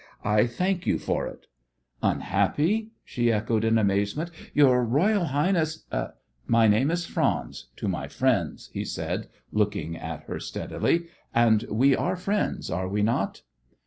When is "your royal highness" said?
4.51-5.85